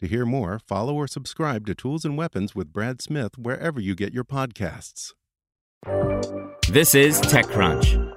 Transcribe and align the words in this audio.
To 0.00 0.06
hear 0.06 0.26
more, 0.26 0.58
follow 0.58 0.94
or 0.94 1.06
subscribe 1.06 1.64
to 1.66 1.74
Tools 1.74 2.04
and 2.04 2.18
Weapons 2.18 2.54
with 2.54 2.70
Brad 2.70 3.00
Smith 3.00 3.38
wherever 3.38 3.80
you 3.80 3.94
get 3.94 4.12
your 4.12 4.24
podcasts. 4.24 5.14
This 6.68 6.94
is 6.94 7.18
TechCrunch. 7.22 8.12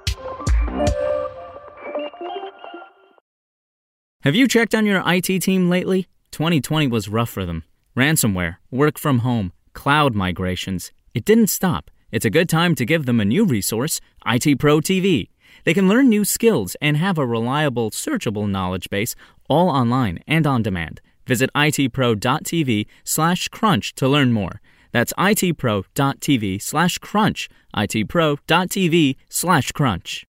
Have 4.22 4.34
you 4.34 4.46
checked 4.46 4.74
on 4.74 4.84
your 4.84 5.02
IT 5.06 5.40
team 5.40 5.70
lately? 5.70 6.06
2020 6.32 6.88
was 6.88 7.08
rough 7.08 7.30
for 7.30 7.46
them. 7.46 7.64
Ransomware, 7.96 8.56
work 8.70 8.98
from 8.98 9.20
home, 9.20 9.54
cloud 9.72 10.14
migrations. 10.14 10.92
It 11.14 11.24
didn't 11.24 11.46
stop. 11.46 11.90
It's 12.12 12.26
a 12.26 12.30
good 12.30 12.50
time 12.50 12.74
to 12.74 12.84
give 12.84 13.06
them 13.06 13.20
a 13.20 13.24
new 13.24 13.46
resource, 13.46 14.02
IT 14.26 14.58
Pro 14.58 14.80
TV. 14.80 15.30
They 15.64 15.72
can 15.72 15.88
learn 15.88 16.10
new 16.10 16.26
skills 16.26 16.76
and 16.82 16.98
have 16.98 17.16
a 17.16 17.26
reliable, 17.26 17.90
searchable 17.90 18.46
knowledge 18.46 18.90
base 18.90 19.14
all 19.48 19.70
online 19.70 20.18
and 20.26 20.46
on 20.46 20.62
demand. 20.62 21.00
Visit 21.30 21.48
itpro.tv 21.54 22.86
slash 23.04 23.46
crunch 23.46 23.94
to 23.94 24.08
learn 24.08 24.32
more. 24.32 24.60
That's 24.90 25.12
itpro.tv 25.12 26.60
slash 26.60 26.98
crunch. 26.98 27.48
itpro.tv 27.76 29.16
slash 29.28 29.70
crunch. 29.70 30.26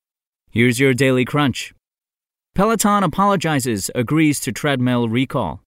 Here's 0.52 0.80
your 0.80 0.94
daily 0.94 1.26
crunch. 1.26 1.74
Peloton 2.54 3.02
apologizes, 3.02 3.90
agrees 3.96 4.40
to 4.42 4.52
treadmill 4.52 5.10
recall. 5.10 5.62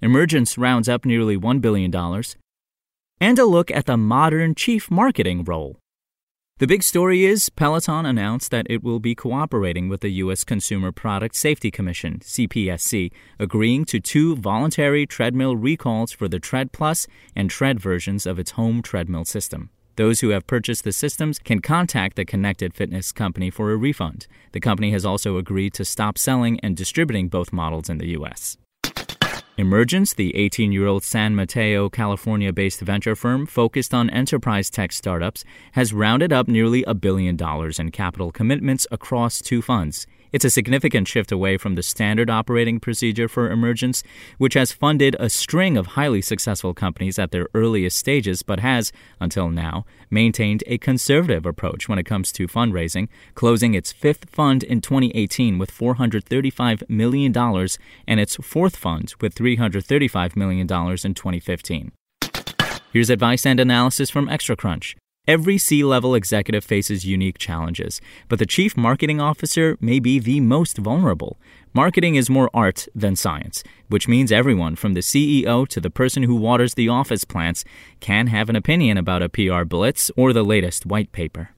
Emergence 0.00 0.56
rounds 0.56 0.88
up 0.88 1.04
nearly 1.04 1.36
$1 1.36 1.60
billion. 1.60 1.94
And 3.20 3.38
a 3.38 3.44
look 3.44 3.70
at 3.70 3.84
the 3.84 3.98
modern 3.98 4.54
chief 4.54 4.90
marketing 4.90 5.44
role. 5.44 5.76
The 6.58 6.66
big 6.66 6.82
story 6.82 7.26
is 7.26 7.50
Peloton 7.50 8.06
announced 8.06 8.50
that 8.50 8.66
it 8.70 8.82
will 8.82 8.98
be 8.98 9.14
cooperating 9.14 9.90
with 9.90 10.00
the 10.00 10.08
U.S. 10.24 10.42
Consumer 10.42 10.90
Product 10.90 11.36
Safety 11.36 11.70
Commission, 11.70 12.20
CPSC, 12.20 13.12
agreeing 13.38 13.84
to 13.84 14.00
two 14.00 14.36
voluntary 14.36 15.04
treadmill 15.04 15.54
recalls 15.54 16.12
for 16.12 16.28
the 16.28 16.38
Tread 16.38 16.72
Plus 16.72 17.06
and 17.34 17.50
Tread 17.50 17.78
versions 17.78 18.24
of 18.24 18.38
its 18.38 18.52
home 18.52 18.80
treadmill 18.80 19.26
system. 19.26 19.68
Those 19.96 20.20
who 20.20 20.30
have 20.30 20.46
purchased 20.46 20.84
the 20.84 20.92
systems 20.92 21.38
can 21.38 21.60
contact 21.60 22.16
the 22.16 22.24
connected 22.24 22.72
fitness 22.72 23.12
company 23.12 23.50
for 23.50 23.70
a 23.70 23.76
refund. 23.76 24.26
The 24.52 24.60
company 24.60 24.92
has 24.92 25.04
also 25.04 25.36
agreed 25.36 25.74
to 25.74 25.84
stop 25.84 26.16
selling 26.16 26.58
and 26.60 26.74
distributing 26.74 27.28
both 27.28 27.52
models 27.52 27.90
in 27.90 27.98
the 27.98 28.08
U.S. 28.12 28.56
Emergence, 29.58 30.12
the 30.12 30.36
18 30.36 30.70
year 30.70 30.86
old 30.86 31.02
San 31.02 31.34
Mateo, 31.34 31.88
California 31.88 32.52
based 32.52 32.80
venture 32.80 33.16
firm 33.16 33.46
focused 33.46 33.94
on 33.94 34.10
enterprise 34.10 34.68
tech 34.68 34.92
startups, 34.92 35.46
has 35.72 35.94
rounded 35.94 36.30
up 36.30 36.46
nearly 36.46 36.84
a 36.84 36.92
billion 36.92 37.36
dollars 37.36 37.78
in 37.78 37.90
capital 37.90 38.30
commitments 38.30 38.86
across 38.90 39.40
two 39.40 39.62
funds. 39.62 40.06
It's 40.36 40.44
a 40.44 40.50
significant 40.50 41.08
shift 41.08 41.32
away 41.32 41.56
from 41.56 41.76
the 41.76 41.82
standard 41.82 42.28
operating 42.28 42.78
procedure 42.78 43.26
for 43.26 43.50
Emergence, 43.50 44.02
which 44.36 44.52
has 44.52 44.70
funded 44.70 45.16
a 45.18 45.30
string 45.30 45.78
of 45.78 45.96
highly 45.96 46.20
successful 46.20 46.74
companies 46.74 47.18
at 47.18 47.30
their 47.30 47.48
earliest 47.54 47.96
stages, 47.96 48.42
but 48.42 48.60
has, 48.60 48.92
until 49.18 49.48
now, 49.48 49.86
maintained 50.10 50.62
a 50.66 50.76
conservative 50.76 51.46
approach 51.46 51.88
when 51.88 51.98
it 51.98 52.04
comes 52.04 52.32
to 52.32 52.46
fundraising, 52.46 53.08
closing 53.34 53.72
its 53.72 53.92
fifth 53.92 54.28
fund 54.28 54.62
in 54.62 54.82
2018 54.82 55.56
with 55.56 55.72
$435 55.72 56.82
million 56.86 57.34
and 58.06 58.20
its 58.20 58.36
fourth 58.36 58.76
fund 58.76 59.14
with 59.22 59.34
$335 59.34 60.36
million 60.36 60.66
in 60.66 61.14
2015. 61.14 61.92
Here's 62.92 63.08
advice 63.08 63.46
and 63.46 63.58
analysis 63.58 64.10
from 64.10 64.28
ExtraCrunch. 64.28 64.96
Every 65.26 65.58
C 65.58 65.82
level 65.82 66.14
executive 66.14 66.64
faces 66.64 67.04
unique 67.04 67.36
challenges, 67.36 68.00
but 68.28 68.38
the 68.38 68.46
chief 68.46 68.76
marketing 68.76 69.20
officer 69.20 69.76
may 69.80 69.98
be 69.98 70.20
the 70.20 70.38
most 70.38 70.78
vulnerable. 70.78 71.36
Marketing 71.74 72.14
is 72.14 72.30
more 72.30 72.48
art 72.54 72.86
than 72.94 73.16
science, 73.16 73.64
which 73.88 74.06
means 74.06 74.30
everyone 74.30 74.76
from 74.76 74.94
the 74.94 75.00
CEO 75.00 75.66
to 75.66 75.80
the 75.80 75.90
person 75.90 76.22
who 76.22 76.36
waters 76.36 76.74
the 76.74 76.88
office 76.88 77.24
plants 77.24 77.64
can 77.98 78.28
have 78.28 78.48
an 78.48 78.54
opinion 78.54 78.96
about 78.96 79.20
a 79.20 79.28
PR 79.28 79.64
blitz 79.64 80.12
or 80.16 80.32
the 80.32 80.44
latest 80.44 80.86
white 80.86 81.10
paper. 81.10 81.50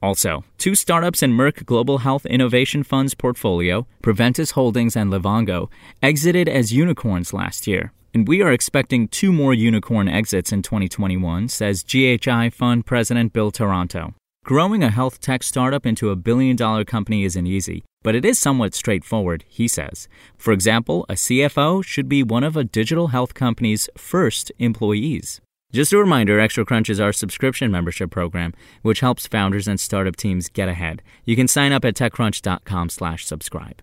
Also, 0.00 0.44
two 0.56 0.74
startups 0.74 1.22
in 1.22 1.32
Merck 1.32 1.66
Global 1.66 1.98
Health 1.98 2.24
Innovation 2.24 2.82
Fund's 2.82 3.14
portfolio, 3.14 3.86
Preventice 4.00 4.52
Holdings 4.52 4.96
and 4.96 5.12
Livongo, 5.12 5.68
exited 6.02 6.48
as 6.48 6.72
unicorns 6.72 7.34
last 7.34 7.66
year. 7.66 7.92
And 8.14 8.26
we 8.26 8.42
are 8.42 8.52
expecting 8.52 9.08
two 9.08 9.32
more 9.32 9.52
unicorn 9.52 10.08
exits 10.08 10.52
in 10.52 10.62
2021, 10.62 11.48
says 11.48 11.84
GHI 11.84 12.50
Fund 12.50 12.86
President 12.86 13.32
Bill 13.32 13.50
Taranto. 13.50 14.14
Growing 14.44 14.82
a 14.82 14.90
health 14.90 15.20
tech 15.20 15.42
startup 15.42 15.84
into 15.84 16.08
a 16.08 16.16
billion 16.16 16.56
dollar 16.56 16.84
company 16.84 17.24
isn't 17.24 17.46
easy, 17.46 17.84
but 18.02 18.14
it 18.14 18.24
is 18.24 18.38
somewhat 18.38 18.74
straightforward, 18.74 19.44
he 19.46 19.68
says. 19.68 20.08
For 20.38 20.52
example, 20.52 21.04
a 21.10 21.14
CFO 21.14 21.84
should 21.84 22.08
be 22.08 22.22
one 22.22 22.44
of 22.44 22.56
a 22.56 22.64
digital 22.64 23.08
health 23.08 23.34
company's 23.34 23.90
first 23.96 24.50
employees. 24.58 25.42
Just 25.70 25.92
a 25.92 25.98
reminder, 25.98 26.40
Extra 26.40 26.64
Crunch 26.64 26.88
is 26.88 26.98
our 26.98 27.12
subscription 27.12 27.70
membership 27.70 28.10
program, 28.10 28.54
which 28.80 29.00
helps 29.00 29.26
founders 29.26 29.68
and 29.68 29.78
startup 29.78 30.16
teams 30.16 30.48
get 30.48 30.70
ahead. 30.70 31.02
You 31.26 31.36
can 31.36 31.46
sign 31.46 31.72
up 31.72 31.84
at 31.84 31.94
techcrunch.com/subscribe. 31.94 33.82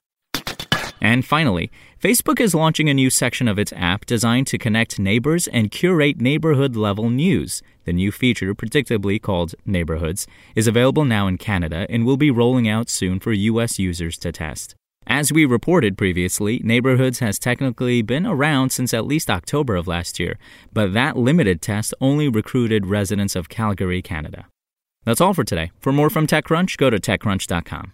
And 1.05 1.23
finally, 1.23 1.69
Facebook 2.01 2.39
is 2.39 2.55
launching 2.55 2.89
a 2.89 2.93
new 2.95 3.11
section 3.11 3.47
of 3.47 3.59
its 3.59 3.71
app 3.75 4.07
designed 4.07 4.47
to 4.47 4.57
connect 4.57 4.97
neighbors 4.97 5.47
and 5.47 5.69
curate 5.69 6.19
neighborhood 6.19 6.75
level 6.75 7.11
news. 7.11 7.61
The 7.83 7.93
new 7.93 8.11
feature, 8.11 8.55
predictably 8.55 9.21
called 9.21 9.53
Neighborhoods, 9.67 10.25
is 10.55 10.65
available 10.65 11.05
now 11.05 11.27
in 11.27 11.37
Canada 11.37 11.85
and 11.91 12.07
will 12.07 12.17
be 12.17 12.31
rolling 12.31 12.67
out 12.67 12.89
soon 12.89 13.19
for 13.19 13.33
US 13.33 13.77
users 13.77 14.17
to 14.17 14.31
test. 14.31 14.73
As 15.05 15.31
we 15.31 15.45
reported 15.45 15.95
previously, 15.95 16.59
Neighborhoods 16.63 17.19
has 17.19 17.37
technically 17.37 18.01
been 18.01 18.25
around 18.25 18.71
since 18.71 18.91
at 18.91 19.05
least 19.05 19.29
October 19.29 19.75
of 19.75 19.87
last 19.87 20.19
year, 20.19 20.39
but 20.73 20.93
that 20.93 21.15
limited 21.15 21.61
test 21.61 21.93
only 22.01 22.27
recruited 22.27 22.87
residents 22.87 23.35
of 23.35 23.47
Calgary, 23.47 24.01
Canada. 24.01 24.47
That's 25.03 25.21
all 25.21 25.35
for 25.35 25.43
today. 25.43 25.71
For 25.79 25.93
more 25.93 26.09
from 26.09 26.25
TechCrunch, 26.25 26.77
go 26.77 26.89
to 26.89 26.97
TechCrunch.com. 26.97 27.93